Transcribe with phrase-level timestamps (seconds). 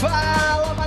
[0.00, 0.35] Fala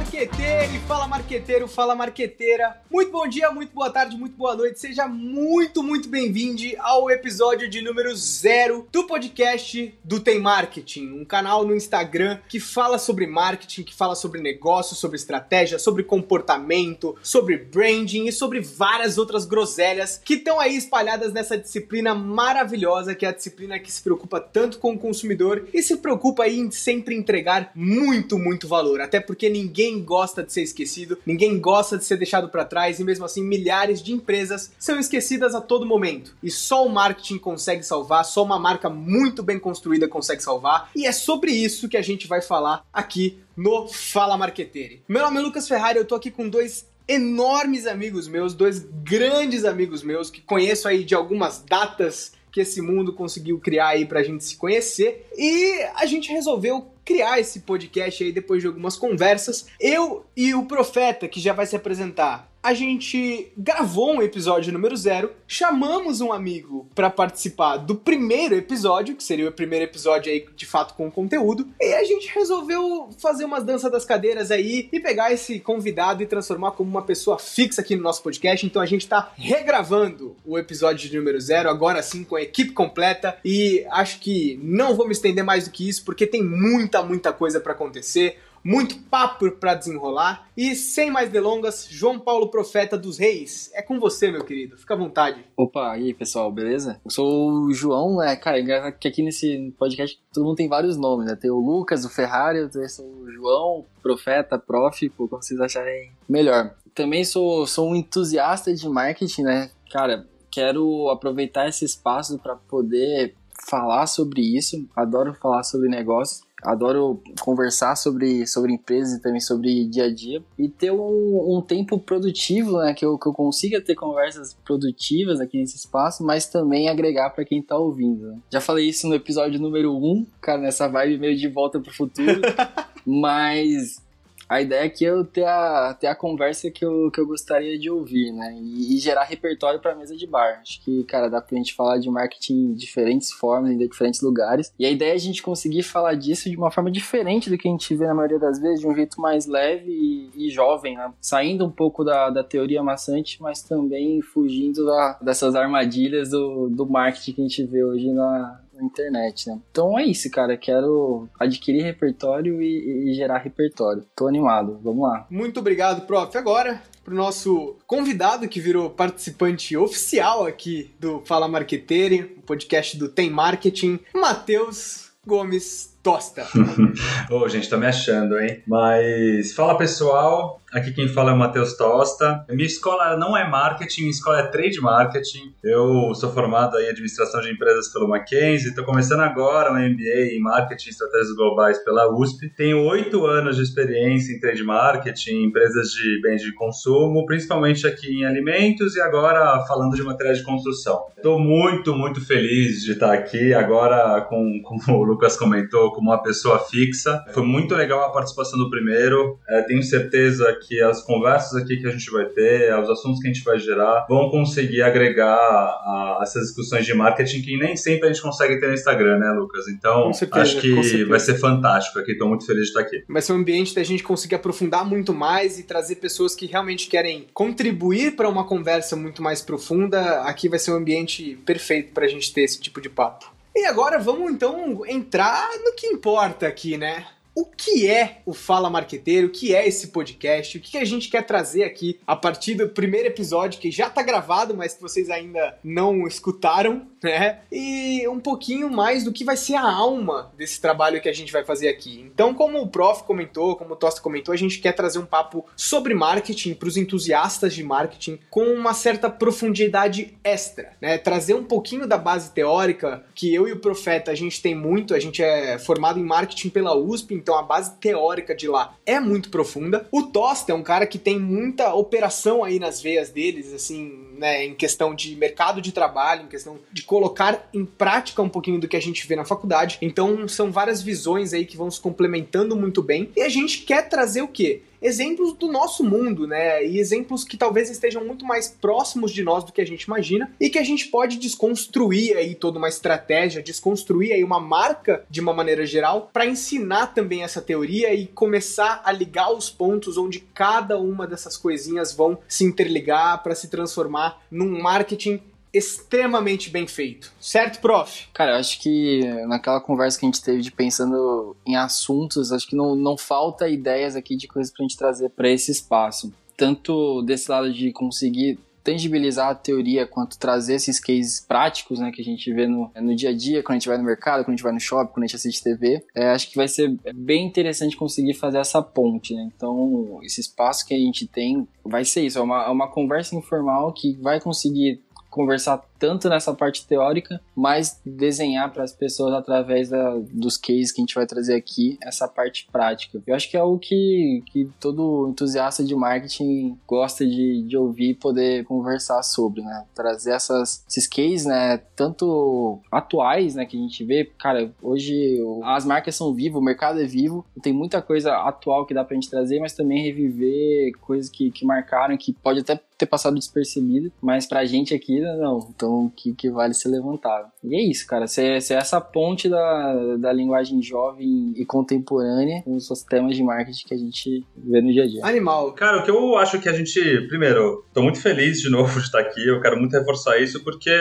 [0.09, 2.81] marqueteiro e fala marqueteiro, fala marqueteira.
[2.89, 4.79] Muito bom dia, muito boa tarde, muito boa noite.
[4.79, 11.23] Seja muito, muito bem-vindo ao episódio de número zero do podcast do Tem Marketing, um
[11.23, 17.15] canal no Instagram que fala sobre marketing, que fala sobre negócios, sobre estratégia, sobre comportamento,
[17.21, 23.27] sobre branding e sobre várias outras groselhas que estão aí espalhadas nessa disciplina maravilhosa que
[23.27, 26.71] é a disciplina que se preocupa tanto com o consumidor e se preocupa aí em
[26.71, 29.01] sempre entregar muito, muito valor.
[29.01, 33.03] Até porque ninguém gosta de ser esquecido, ninguém gosta de ser deixado para trás e
[33.03, 36.35] mesmo assim milhares de empresas são esquecidas a todo momento.
[36.41, 40.89] E só o marketing consegue salvar, só uma marca muito bem construída consegue salvar.
[40.95, 45.03] E é sobre isso que a gente vai falar aqui no Fala Marqueteire.
[45.07, 49.65] Meu nome é Lucas Ferrari, eu tô aqui com dois enormes amigos meus, dois grandes
[49.65, 54.23] amigos meus que conheço aí de algumas datas que esse mundo conseguiu criar aí pra
[54.23, 55.27] gente se conhecer.
[55.37, 59.65] E a gente resolveu criar esse podcast aí depois de algumas conversas.
[59.81, 64.95] Eu e o Profeta, que já vai se apresentar, a gente gravou um episódio número
[64.95, 70.45] zero, chamamos um amigo para participar do primeiro episódio, que seria o primeiro episódio aí
[70.55, 74.99] de fato com conteúdo, e a gente resolveu fazer umas danças das cadeiras aí e
[74.99, 78.65] pegar esse convidado e transformar como uma pessoa fixa aqui no nosso podcast.
[78.65, 82.71] Então a gente tá regravando o episódio de número zero, agora sim com a equipe
[82.71, 87.01] completa, e acho que não vou me estender mais do que isso, porque tem muita,
[87.01, 90.47] muita coisa para acontecer muito papo para desenrolar.
[90.55, 94.77] E sem mais delongas, João Paulo Profeta dos Reis, é com você, meu querido.
[94.77, 95.43] Fica à vontade.
[95.55, 96.99] Opa, e aí, pessoal, beleza?
[97.03, 98.35] Eu sou o João, né?
[98.35, 101.35] Cara, é que aqui nesse podcast todo mundo tem vários nomes, né?
[101.35, 106.75] Tem o Lucas, o Ferrari, eu sou o João, Profeta, Prof, como vocês acharem melhor.
[106.93, 109.71] Também sou, sou um entusiasta de marketing, né?
[109.91, 113.35] Cara, quero aproveitar esse espaço para poder
[113.67, 114.87] falar sobre isso.
[114.95, 120.43] Adoro falar sobre negócios adoro conversar sobre, sobre empresas e também sobre dia a dia
[120.57, 125.39] e ter um, um tempo produtivo, né, que eu, que eu consiga ter conversas produtivas
[125.39, 128.27] aqui nesse espaço, mas também agregar para quem tá ouvindo.
[128.27, 128.39] Né?
[128.51, 131.93] Já falei isso no episódio número 1, um, cara, nessa vibe meio de volta pro
[131.93, 132.41] futuro,
[133.05, 134.01] mas
[134.49, 137.77] a ideia aqui é eu ter a, ter a conversa que eu, que eu gostaria
[137.77, 138.57] de ouvir, né?
[138.59, 140.59] E, e gerar repertório para mesa de bar.
[140.59, 144.73] Acho que, cara, dá pra gente falar de marketing de diferentes formas, em diferentes lugares.
[144.79, 147.67] E a ideia é a gente conseguir falar disso de uma forma diferente do que
[147.67, 150.97] a gente vê na maioria das vezes, de um jeito mais leve e, e jovem,
[150.97, 151.13] né?
[151.21, 156.89] Saindo um pouco da, da teoria maçante, mas também fugindo da, dessas armadilhas do, do
[156.89, 159.59] marketing que a gente vê hoje na, na internet, né?
[159.71, 160.57] Então é isso, cara.
[160.57, 164.05] Quero adquirir repertório e, e, gerar repertório.
[164.15, 164.79] Tô animado.
[164.81, 165.27] Vamos lá.
[165.29, 166.35] Muito obrigado, prof.
[166.37, 173.09] Agora, pro nosso convidado que virou participante oficial aqui do Fala Marqueteiro, o podcast do
[173.09, 176.47] Tem Marketing, Matheus Gomes Tosta.
[177.29, 178.63] Ô, oh, gente, tô me achando, hein?
[178.67, 182.45] Mas fala pessoal, Aqui quem fala é o Matheus Tosta.
[182.47, 185.51] Minha escola não é marketing, minha escola é trade marketing.
[185.63, 190.39] Eu sou formado em administração de empresas pelo Mackenzie, estou começando agora um MBA em
[190.39, 192.49] marketing e estratégias globais pela USP.
[192.55, 198.19] Tenho oito anos de experiência em trade marketing, empresas de bens de consumo, principalmente aqui
[198.19, 201.01] em alimentos e agora falando de materiais de construção.
[201.17, 206.21] Estou muito, muito feliz de estar aqui agora, com, como o Lucas comentou, como uma
[206.21, 207.23] pessoa fixa.
[207.33, 209.37] Foi muito legal a participação do primeiro.
[209.47, 213.27] É, tenho certeza que as conversas aqui que a gente vai ter, os assuntos que
[213.27, 218.07] a gente vai gerar, vão conseguir agregar a, essas discussões de marketing que nem sempre
[218.07, 219.67] a gente consegue ter no Instagram, né, Lucas?
[219.67, 222.11] Então, certeza, acho que vai ser fantástico aqui.
[222.11, 223.03] Estou muito feliz de estar aqui.
[223.07, 226.87] Vai ser um ambiente da gente conseguir aprofundar muito mais e trazer pessoas que realmente
[226.87, 230.21] querem contribuir para uma conversa muito mais profunda.
[230.21, 233.38] Aqui vai ser um ambiente perfeito para a gente ter esse tipo de papo.
[233.55, 237.05] E agora vamos então entrar no que importa aqui, né?
[237.39, 241.09] o que é o Fala Marqueteiro, o que é esse podcast, o que a gente
[241.09, 245.09] quer trazer aqui a partir do primeiro episódio que já está gravado, mas que vocês
[245.09, 247.39] ainda não escutaram, né?
[247.51, 251.31] E um pouquinho mais do que vai ser a alma desse trabalho que a gente
[251.31, 252.01] vai fazer aqui.
[252.13, 255.45] Então, como o Prof comentou, como o Tosta comentou, a gente quer trazer um papo
[255.55, 260.97] sobre marketing para os entusiastas de marketing com uma certa profundidade extra, né?
[260.97, 264.93] Trazer um pouquinho da base teórica que eu e o Profeta a gente tem muito,
[264.93, 268.99] a gente é formado em marketing pela USP, então a base teórica de lá é
[268.99, 269.87] muito profunda.
[269.91, 274.45] O Tosta é um cara que tem muita operação aí nas veias deles, assim, né,
[274.45, 278.67] em questão de mercado de trabalho, em questão de colocar em prática um pouquinho do
[278.67, 279.77] que a gente vê na faculdade.
[279.79, 283.11] Então são várias visões aí que vão se complementando muito bem.
[283.15, 284.63] E a gente quer trazer o quê?
[284.81, 286.65] exemplos do nosso mundo, né?
[286.65, 290.31] E exemplos que talvez estejam muito mais próximos de nós do que a gente imagina
[290.39, 295.19] e que a gente pode desconstruir aí toda uma estratégia, desconstruir aí uma marca de
[295.19, 300.21] uma maneira geral para ensinar também essa teoria e começar a ligar os pontos onde
[300.33, 305.19] cada uma dessas coisinhas vão se interligar para se transformar num marketing
[305.53, 307.11] extremamente bem feito.
[307.19, 308.07] Certo, prof?
[308.13, 312.47] Cara, eu acho que naquela conversa que a gente teve de pensando em assuntos, acho
[312.47, 316.13] que não, não falta ideias aqui de coisas pra gente trazer para esse espaço.
[316.37, 322.01] Tanto desse lado de conseguir tangibilizar a teoria quanto trazer esses cases práticos, né, que
[322.01, 324.29] a gente vê no, no dia a dia, quando a gente vai no mercado, quando
[324.29, 326.77] a gente vai no shopping, quando a gente assiste TV, é, acho que vai ser
[326.93, 329.29] bem interessante conseguir fazer essa ponte, né?
[329.35, 333.15] Então, esse espaço que a gente tem vai ser isso, é uma, é uma conversa
[333.15, 339.69] informal que vai conseguir conversar tanto nessa parte teórica, mas desenhar para as pessoas através
[339.69, 343.01] da, dos cases que a gente vai trazer aqui, essa parte prática.
[343.07, 347.91] Eu acho que é o que, que todo entusiasta de marketing gosta de, de ouvir
[347.91, 349.65] e poder conversar sobre, né?
[349.73, 351.57] Trazer essas, esses cases, né?
[351.75, 353.45] Tanto atuais, né?
[353.45, 357.53] Que a gente vê, cara, hoje as marcas são vivas, o mercado é vivo, tem
[357.53, 361.97] muita coisa atual que dá pra gente trazer, mas também reviver coisas que, que marcaram,
[361.97, 365.49] que pode até ter passado despercebido, mas pra gente aqui, não.
[365.49, 367.27] Então, questão que, que vale ser levantada.
[367.43, 368.07] E é isso, cara.
[368.07, 373.67] Ser, ser essa ponte da, da linguagem jovem e contemporânea com os temas de marketing
[373.67, 375.05] que a gente vê no dia a dia.
[375.05, 375.53] Animal.
[375.53, 376.79] Cara, o que eu acho que a gente.
[377.07, 379.27] Primeiro, tô muito feliz de novo de estar aqui.
[379.27, 380.71] Eu quero muito reforçar isso porque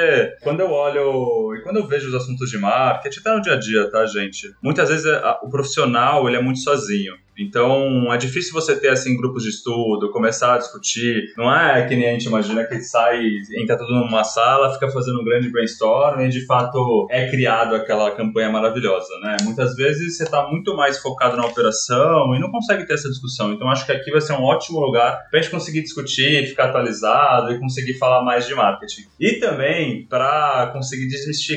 [0.43, 3.57] quando eu olho e quando eu vejo os assuntos de marketing, até no dia a
[3.57, 4.53] dia, tá, gente?
[4.63, 5.07] Muitas vezes
[5.43, 7.15] o profissional ele é muito sozinho.
[7.39, 11.33] Então, é difícil você ter, assim, grupos de estudo, começar a discutir.
[11.37, 13.23] Não é que nem a gente imagina que sai,
[13.57, 18.11] entra tudo numa sala, fica fazendo um grande brainstorm e, de fato, é criado aquela
[18.11, 19.37] campanha maravilhosa, né?
[19.45, 23.53] Muitas vezes você está muito mais focado na operação e não consegue ter essa discussão.
[23.53, 26.71] Então, acho que aqui vai ser um ótimo lugar para a gente conseguir discutir, ficar
[26.71, 29.03] atualizado e conseguir falar mais de marketing.
[29.21, 31.48] E também para conseguir desmistificar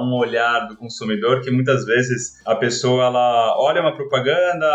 [0.00, 4.66] um olhar do consumidor que muitas vezes a pessoa ela olha uma propaganda,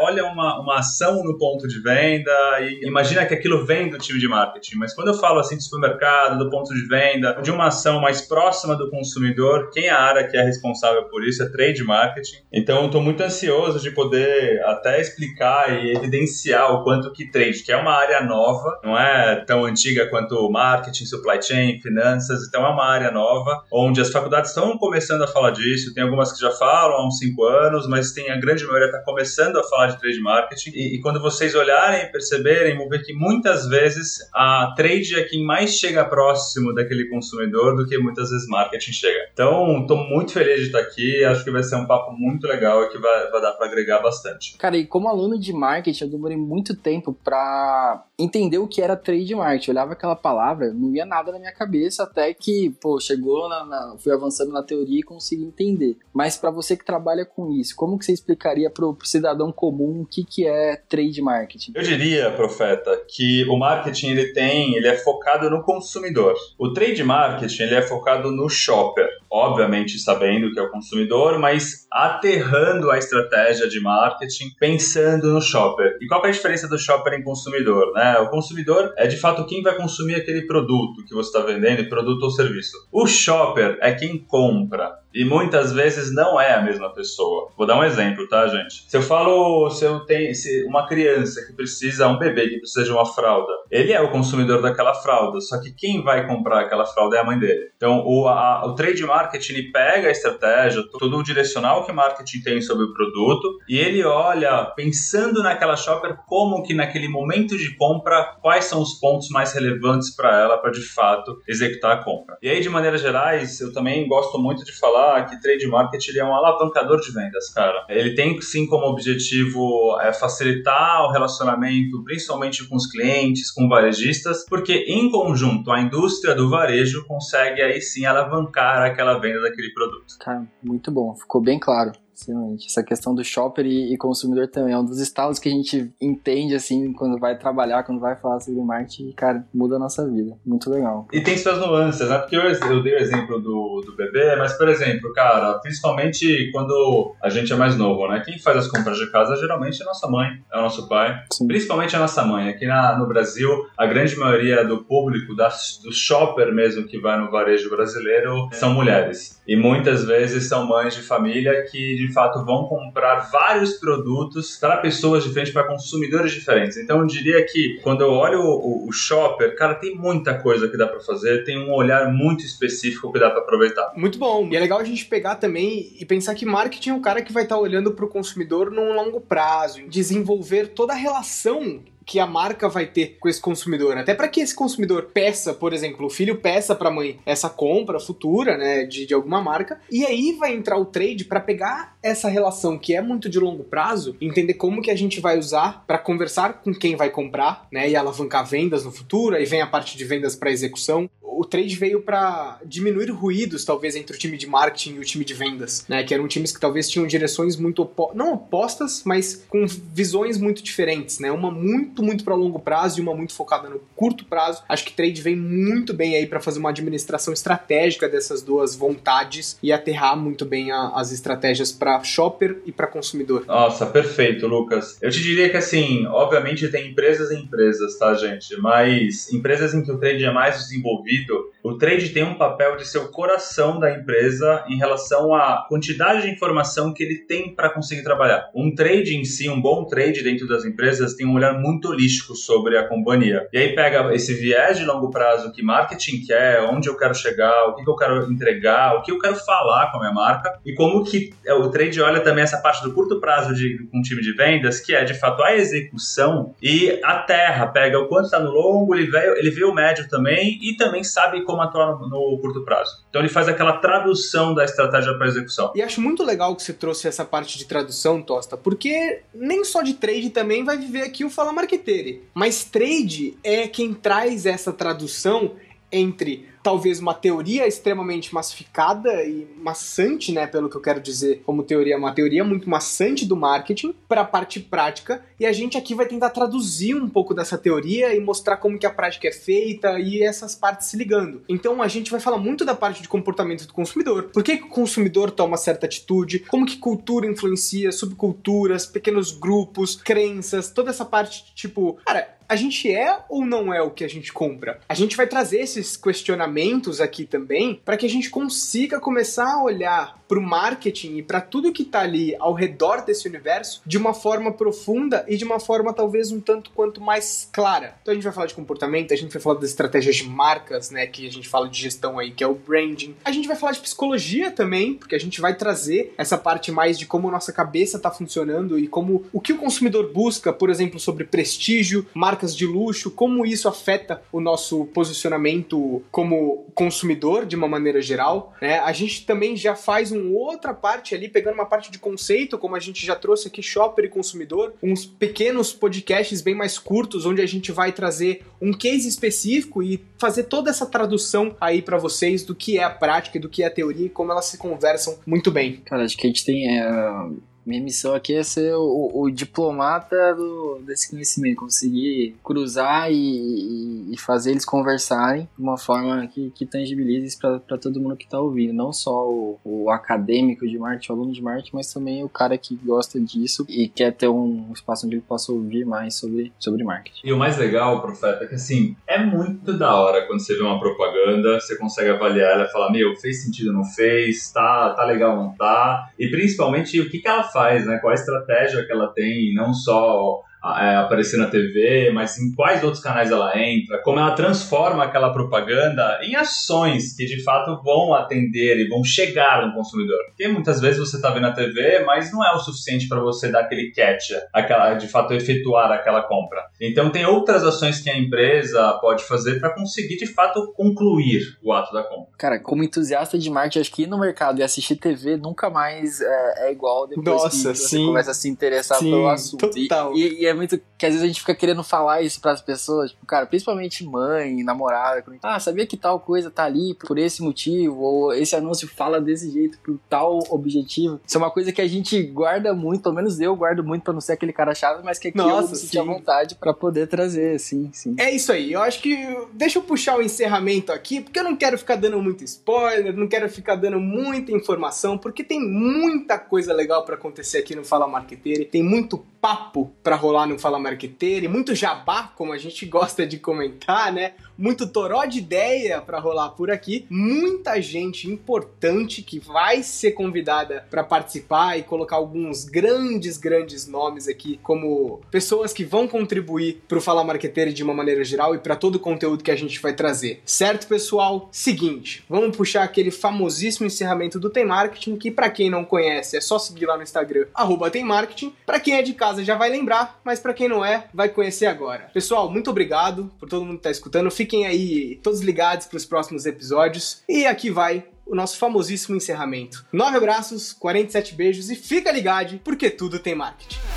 [0.00, 4.18] olha uma, uma ação no ponto de venda e imagina que aquilo vem do time
[4.18, 4.76] de marketing.
[4.76, 8.22] Mas quando eu falo assim de supermercado, do ponto de venda, de uma ação mais
[8.22, 12.36] próxima do consumidor, quem é a área que é responsável por isso é trade marketing.
[12.52, 17.72] Então, estou muito ansioso de poder até explicar e evidenciar o quanto que trade, que
[17.72, 22.68] é uma área nova, não é tão antiga quanto marketing, supply chain, finanças, então é
[22.68, 26.50] uma área nova, onde as faculdades estão começando a falar disso, tem algumas que já
[26.52, 30.00] falam há uns cinco anos, mas tem a grande maioria está começando a falar de
[30.00, 30.70] trade marketing.
[30.70, 35.24] E, e, quando vocês olharem e perceberem, vão ver que muitas vezes a trade é
[35.24, 39.28] quem mais chega próximo daquele consumidor do que muitas vezes marketing chega.
[39.32, 41.24] Então, estou muito feliz de estar aqui.
[41.24, 44.00] Acho que vai ser um papo muito legal e que vai, vai dar para agregar
[44.00, 44.56] bastante.
[44.58, 48.96] Cara, e como aluno de marketing, eu demorei muito tempo para entender o que era
[48.96, 49.70] trade marketing.
[49.70, 53.64] Eu olhava aquela palavra, não ia nada na minha cabeça até que, pô, chegou na,
[53.64, 55.96] na fui avançando na teoria e consegui entender.
[56.12, 60.02] Mas para você que trabalha com isso, como que você explicaria pro, pro cidadão comum
[60.02, 61.72] o que, que é trade marketing?
[61.74, 66.34] Eu diria, profeta, que o marketing ele tem, ele é focado no consumidor.
[66.58, 71.86] O trade marketing ele é focado no shopper, obviamente sabendo que é o consumidor, mas
[71.90, 75.96] aterrando a estratégia de marketing pensando no shopper.
[76.00, 78.11] E qual é a diferença do shopper em consumidor, né?
[78.20, 82.22] O consumidor é de fato quem vai consumir aquele produto que você está vendendo, produto
[82.22, 82.76] ou serviço.
[82.92, 85.01] O shopper é quem compra.
[85.14, 87.50] E muitas vezes não é a mesma pessoa.
[87.56, 88.84] Vou dar um exemplo, tá, gente?
[88.88, 92.84] Se eu falo, se eu tenho se uma criança que precisa, um bebê que precisa
[92.84, 96.86] de uma fralda, ele é o consumidor daquela fralda, só que quem vai comprar aquela
[96.86, 97.70] fralda é a mãe dele.
[97.76, 101.94] Então, o, a, o trade marketing ele pega a estratégia, todo o direcional que o
[101.94, 107.56] marketing tem sobre o produto, e ele olha, pensando naquela shopper, como que naquele momento
[107.56, 112.04] de compra, quais são os pontos mais relevantes para ela, para de fato executar a
[112.04, 112.36] compra.
[112.42, 116.18] E aí, de maneira gerais, eu também gosto muito de falar falar que trade marketing
[116.18, 117.84] é um alavancador de vendas, cara.
[117.88, 124.44] Ele tem sim como objetivo é, facilitar o relacionamento, principalmente com os clientes, com varejistas,
[124.48, 130.14] porque em conjunto a indústria do varejo consegue aí sim alavancar aquela venda daquele produto.
[130.20, 131.92] Cara, muito bom, ficou bem claro.
[132.14, 132.66] Excelente.
[132.66, 135.90] Essa questão do shopper e, e, consumidor também é um dos estados que a gente
[136.00, 140.36] entende, assim, quando vai trabalhar, quando vai falar sobre marketing, cara, muda a nossa vida.
[140.44, 141.08] Muito legal.
[141.12, 142.18] E tem suas nuances, né?
[142.18, 147.14] Porque eu, eu dei o exemplo do, do bebê, mas, por exemplo, cara, principalmente quando
[147.22, 148.22] a gente é mais novo, né?
[148.24, 151.22] Quem faz as compras de casa geralmente é a nossa mãe, é o nosso pai.
[151.32, 151.46] Sim.
[151.46, 152.48] Principalmente a nossa mãe.
[152.48, 155.48] Aqui na, no Brasil, a grande maioria do público, da,
[155.82, 159.40] do shopper mesmo que vai no varejo brasileiro, são mulheres.
[159.46, 164.78] E muitas vezes são mães de família que de fato vão comprar vários produtos para
[164.78, 166.76] pessoas diferentes, para consumidores diferentes.
[166.76, 170.76] Então eu diria que quando eu olho o, o shopper, cara, tem muita coisa que
[170.76, 173.92] dá para fazer, tem um olhar muito específico que dá para aproveitar.
[173.96, 174.48] Muito bom.
[174.50, 177.32] E é legal a gente pegar também e pensar que marketing é um cara que
[177.32, 182.20] vai estar tá olhando para o consumidor num longo prazo, desenvolver toda a relação que
[182.20, 183.96] a marca vai ter com esse consumidor.
[183.96, 187.48] Até para que esse consumidor peça, por exemplo, o filho peça para a mãe essa
[187.48, 191.96] compra futura, né, de, de alguma marca, e aí vai entrar o trade para pegar
[192.02, 195.84] essa relação que é muito de longo prazo, entender como que a gente vai usar
[195.86, 199.66] para conversar com quem vai comprar, né, e alavancar vendas no futuro, aí vem a
[199.66, 201.08] parte de vendas para execução
[201.42, 205.24] o trade veio para diminuir ruídos, talvez, entre o time de marketing e o time
[205.24, 206.04] de vendas, né?
[206.04, 211.18] Que eram times que talvez tinham direções muito não opostas, mas com visões muito diferentes,
[211.18, 211.32] né?
[211.32, 214.62] Uma muito, muito para longo prazo e uma muito focada no curto prazo.
[214.68, 219.58] Acho que trade vem muito bem aí para fazer uma administração estratégica dessas duas vontades
[219.60, 223.44] e aterrar muito bem a, as estratégias para shopper e para consumidor.
[223.46, 224.96] Nossa, perfeito, Lucas.
[225.02, 228.56] Eu te diria que assim, obviamente tem empresas e empresas, tá, gente?
[228.60, 231.31] Mas empresas em que o trade é mais desenvolvido
[231.62, 236.22] o trade tem um papel de ser o coração da empresa em relação à quantidade
[236.22, 238.50] de informação que ele tem para conseguir trabalhar.
[238.54, 242.34] Um trade em si, um bom trade dentro das empresas, tem um olhar muito holístico
[242.34, 243.48] sobre a companhia.
[243.52, 247.68] E aí pega esse viés de longo prazo que marketing quer, onde eu quero chegar,
[247.68, 250.74] o que, eu quero entregar, o que eu quero falar com a minha marca e
[250.74, 254.20] como que é, o trade olha também essa parte do curto prazo de um time
[254.20, 258.40] de vendas, que é de fato a execução e a terra, pega o quanto está
[258.40, 262.08] no longo, ele vê, ele vê o médio também e também sabe como atuar no,
[262.08, 263.04] no, curto prazo.
[263.08, 265.72] Então ele faz aquela tradução da estratégia para execução.
[265.74, 269.82] E acho muito legal que você trouxe essa parte de tradução, Tosta, porque nem só
[269.82, 274.72] de trade também vai viver aqui o Fala Marqueteire, mas trade é quem traz essa
[274.72, 275.52] tradução
[275.90, 281.62] entre talvez uma teoria extremamente massificada e maçante, né, pelo que eu quero dizer, como
[281.62, 285.94] teoria, uma teoria muito maçante do marketing para a parte prática, e a gente aqui
[285.94, 289.98] vai tentar traduzir um pouco dessa teoria e mostrar como que a prática é feita
[289.98, 291.42] e essas partes se ligando.
[291.48, 294.24] Então a gente vai falar muito da parte de comportamento do consumidor.
[294.32, 296.40] Por que, que o consumidor toma certa atitude?
[296.40, 302.56] Como que cultura influencia, subculturas, pequenos grupos, crenças, toda essa parte de tipo, cara, a
[302.56, 304.78] gente é ou não é o que a gente compra?
[304.86, 309.62] A gente vai trazer esses questionamentos aqui também para que a gente consiga começar a
[309.62, 313.96] olhar para o marketing e para tudo que está ali ao redor desse universo de
[313.96, 317.96] uma forma profunda e de uma forma talvez um tanto quanto mais clara.
[318.02, 320.90] Então a gente vai falar de comportamento, a gente vai falar das estratégias de marcas,
[320.90, 323.14] né, que a gente fala de gestão aí, que é o branding.
[323.24, 326.98] A gente vai falar de psicologia também, porque a gente vai trazer essa parte mais
[326.98, 331.00] de como nossa cabeça está funcionando e como o que o consumidor busca, por exemplo,
[331.00, 337.54] sobre prestígio, marca marcas de luxo, como isso afeta o nosso posicionamento como consumidor de
[337.54, 338.52] uma maneira geral.
[338.60, 338.78] Né?
[338.80, 342.74] A gente também já faz uma outra parte ali, pegando uma parte de conceito, como
[342.74, 347.40] a gente já trouxe aqui, shopper e consumidor, uns pequenos podcasts bem mais curtos, onde
[347.40, 352.42] a gente vai trazer um case específico e fazer toda essa tradução aí para vocês
[352.44, 355.18] do que é a prática do que é a teoria e como elas se conversam
[355.26, 355.76] muito bem.
[355.84, 356.80] Cara, acho que a gente tem.
[356.80, 364.12] É minha missão aqui é ser o, o diplomata do, desse conhecimento, conseguir cruzar e,
[364.12, 368.24] e, fazer eles conversarem de uma forma que, que tangibilize isso para todo mundo que
[368.24, 368.72] está ouvindo.
[368.72, 372.56] Não só o, o, acadêmico de marketing, o aluno de marketing, mas também o cara
[372.58, 376.84] que gosta disso e quer ter um espaço onde ele possa ouvir mais sobre, sobre
[376.84, 377.20] marketing.
[377.24, 380.62] E o mais legal, Profeta, é que assim, é muito da hora quando você vê
[380.62, 385.04] uma propaganda, você consegue avaliar ela e falar, meu, fez sentido, não fez, tá, tá
[385.04, 387.98] legal, não tá, e principalmente o que, que ela faz, né?
[387.98, 392.82] Qual a estratégia que ela tem, não só é, aparecer na TV, mas em quais
[392.84, 398.14] outros canais ela entra, como ela transforma aquela propaganda em ações que de fato vão
[398.14, 400.18] atender e vão chegar no consumidor.
[400.26, 403.50] Porque muitas vezes você está vendo a TV, mas não é o suficiente para você
[403.50, 406.62] dar aquele catch, aquela, de fato efetuar aquela compra.
[406.80, 411.72] Então tem outras ações que a empresa pode fazer para conseguir de fato concluir o
[411.72, 412.32] ato da compra.
[412.38, 416.20] Cara, como entusiasta de marketing, acho que ir no mercado e assistir TV nunca mais
[416.20, 418.06] é, é igual depois Nossa, que você sim.
[418.06, 419.70] começa a se interessar sim, pelo assunto.
[419.70, 420.14] Total.
[420.14, 422.60] E, e, é muito que às vezes a gente fica querendo falar isso para as
[422.60, 427.42] pessoas, tipo, cara, principalmente mãe, namorada, ah, sabia que tal coisa tá ali por esse
[427.42, 431.20] motivo, ou esse anúncio fala desse jeito por tal objetivo.
[431.26, 434.12] Isso é uma coisa que a gente guarda muito, pelo menos eu guardo muito para
[434.12, 436.72] não ser aquele cara chato, mas que aqui Nossa, eu me senti à vontade para
[436.72, 438.14] poder trazer, sim, sim.
[438.18, 438.72] É isso aí.
[438.72, 439.16] Eu acho que
[439.52, 443.28] deixa eu puxar o encerramento aqui, porque eu não quero ficar dando muito spoiler, não
[443.28, 448.06] quero ficar dando muita informação, porque tem muita coisa legal para acontecer aqui no Fala
[448.06, 452.84] Marqueteiro, tem muito papo para rolar no Fala Marqueteiro e muito jabá, como a gente
[452.86, 454.34] gosta de comentar, né?
[454.62, 460.86] muito toró de ideia para rolar por aqui, muita gente importante que vai ser convidada
[460.88, 466.98] para participar e colocar alguns grandes, grandes nomes aqui como pessoas que vão contribuir para
[466.98, 469.80] o Fala Marqueteiro de uma maneira geral e para todo o conteúdo que a gente
[469.80, 470.40] vai trazer.
[470.44, 471.48] Certo, pessoal?
[471.50, 476.40] Seguinte, vamos puxar aquele famosíssimo encerramento do Tem Marketing, que para quem não conhece é
[476.40, 478.54] só seguir lá no Instagram, arroba Tem Marketing.
[478.64, 481.66] Para quem é de casa já vai lembrar, mas para quem não é, vai conhecer
[481.66, 482.10] agora.
[482.14, 484.30] Pessoal, muito obrigado por todo mundo que tá escutando.
[484.30, 487.22] Fiquem aí todos ligados para os próximos episódios.
[487.28, 489.84] E aqui vai o nosso famosíssimo encerramento.
[489.92, 493.91] Nove abraços, 47 beijos e fica ligado porque tudo tem marketing.